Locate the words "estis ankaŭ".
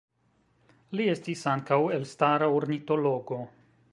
1.15-1.79